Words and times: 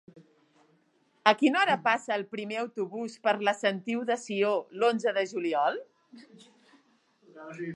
A 1.31 1.33
quina 1.41 1.59
hora 1.63 1.75
passa 1.87 2.15
el 2.15 2.23
primer 2.31 2.57
autobús 2.61 3.19
per 3.27 3.35
la 3.49 3.53
Sentiu 3.59 4.01
de 4.09 4.19
Sió 4.23 4.55
l'onze 4.81 5.15
de 5.19 5.27
juliol? 5.35 5.81